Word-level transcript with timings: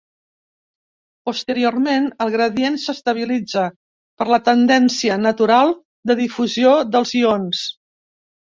Posteriorment 1.29 2.07
el 2.25 2.31
gradient 2.37 2.79
s'estabilitza 2.85 3.67
per 4.23 4.29
la 4.33 4.41
tendència 4.49 5.21
natural 5.29 5.73
de 6.13 6.19
difusió 6.25 6.75
dels 6.97 7.17
ions. 7.25 7.65